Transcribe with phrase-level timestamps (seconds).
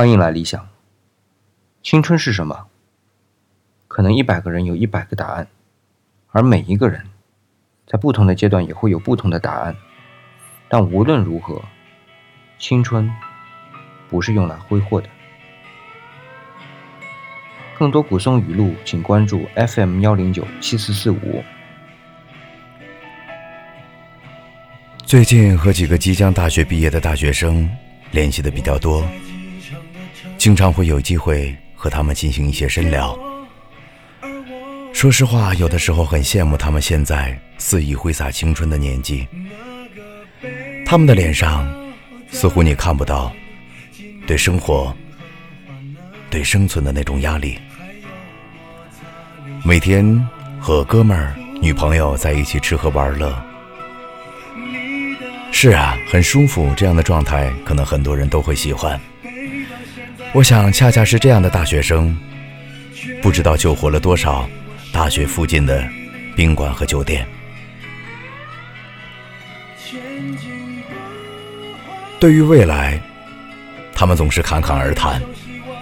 [0.00, 0.66] 欢迎来理想。
[1.82, 2.68] 青春是什么？
[3.86, 5.46] 可能一百个人有一百个答案，
[6.30, 7.02] 而每一个人
[7.86, 9.76] 在不同的阶段也会有不同的答案。
[10.70, 11.62] 但无论如何，
[12.58, 13.12] 青春
[14.08, 15.08] 不是用来挥霍的。
[17.78, 21.44] 更多古松语录，请关注 FM 幺零九七四四五。
[25.04, 27.68] 最近和几个即将大学毕业的大学生
[28.12, 29.06] 联系的比较多，
[30.40, 33.14] 经常会有机会和他们进行一些深聊。
[34.90, 39.28] 说实话，有的时候很羡慕他们现在肆意挥洒青春的年纪。
[40.86, 41.70] 他们的脸上，
[42.30, 43.30] 似乎你看不到
[44.26, 44.96] 对生活、
[46.30, 47.58] 对生存的那种压力。
[49.62, 50.26] 每天
[50.58, 53.30] 和哥们儿、女朋友在一起吃喝玩乐。
[55.52, 58.98] 是啊，很舒服，这样的状态可能很多人都会喜欢。
[60.32, 62.16] 我想，恰恰是这样的大学生，
[63.20, 64.48] 不知道救活了多少
[64.92, 65.84] 大学附近的
[66.36, 67.26] 宾馆和酒店。
[72.20, 73.00] 对于未来，
[73.92, 75.20] 他们总是侃侃而谈，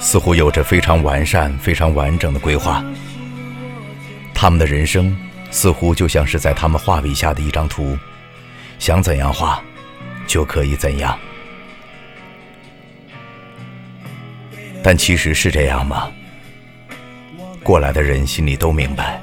[0.00, 2.84] 似乎有着非常完善、非常完整的规划。
[4.34, 5.16] 他们的人生
[5.52, 7.96] 似乎就像是在他们画笔下的一张图。
[8.80, 9.62] 想怎样画，
[10.26, 11.16] 就可以怎样。
[14.82, 16.10] 但其实是这样吗？
[17.62, 19.20] 过来的人心里都明白。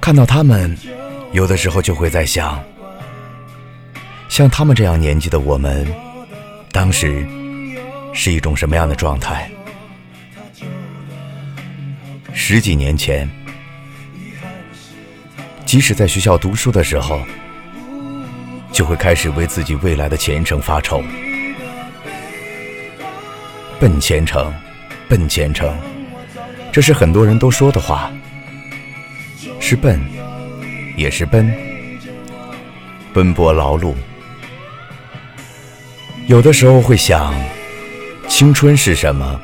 [0.00, 0.76] 看到他们，
[1.32, 2.62] 有的时候就会在想，
[4.28, 5.86] 像他们这样年纪的我们，
[6.72, 7.24] 当时
[8.12, 9.48] 是一种什么样的状态？
[12.32, 13.30] 十几年前。
[15.64, 17.20] 即使在学校读书的时候，
[18.70, 21.02] 就会开始为自己未来的前程发愁。
[23.84, 24.50] 奔前程，
[25.10, 25.76] 奔前程，
[26.72, 28.10] 这是很多人都说的话。
[29.60, 30.00] 是奔，
[30.96, 31.54] 也是奔，
[33.12, 33.94] 奔波劳碌。
[36.28, 37.34] 有的时候会想，
[38.26, 39.38] 青春是什么？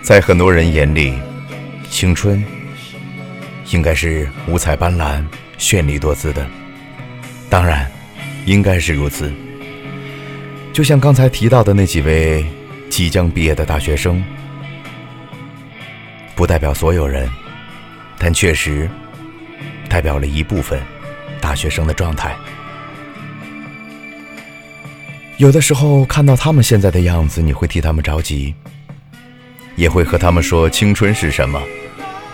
[0.00, 1.18] 在很多人眼里。
[1.90, 2.40] 青春
[3.72, 5.26] 应该是五彩斑斓、
[5.58, 6.46] 绚丽多姿的，
[7.48, 7.90] 当然，
[8.44, 9.32] 应该是如此。
[10.72, 12.44] 就像刚才提到的那几位
[12.88, 14.22] 即将毕业的大学生，
[16.34, 17.28] 不代表所有人，
[18.18, 18.88] 但确实
[19.88, 20.80] 代表了一部分
[21.40, 22.34] 大学生的状态。
[25.38, 28.54] 有的时候看到他们现在的样子，你会替他们着急，
[29.74, 31.60] 也会和他们说青春是什么。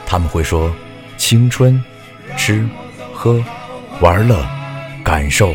[0.04, 0.74] 他们会说
[1.16, 1.82] ：“青春，
[2.36, 2.64] 吃，
[3.12, 3.42] 喝，
[4.00, 4.46] 玩乐，
[5.02, 5.54] 感受，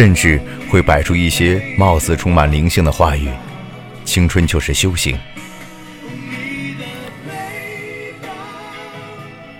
[0.00, 0.40] 甚至
[0.70, 3.28] 会摆出一些貌似充满灵性的话语。
[4.02, 5.14] 青春就是修行。”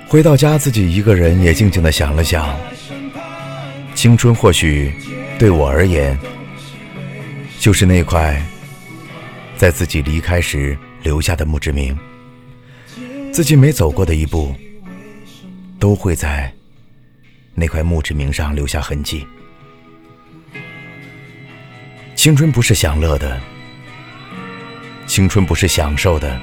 [0.09, 2.59] 回到家，自己一个人也静静的想了想。
[3.95, 4.91] 青春或许
[5.39, 6.19] 对我而言，
[7.59, 8.43] 就是那块
[9.59, 11.95] 在自己离开时留下的墓志铭。
[13.31, 14.55] 自己没走过的一步，
[15.79, 16.51] 都会在
[17.55, 19.27] 那块墓志铭上留下痕迹。
[22.21, 23.41] 青春不是享乐的，
[25.07, 26.39] 青春不是享受的，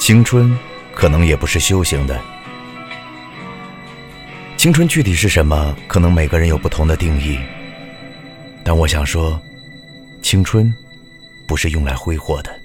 [0.00, 0.58] 青春
[0.92, 2.20] 可能也不是修行的。
[4.56, 5.76] 青春具体是什么？
[5.86, 7.38] 可能每个人有不同的定义。
[8.64, 9.40] 但我想说，
[10.22, 10.74] 青春
[11.46, 12.61] 不是用来挥霍的。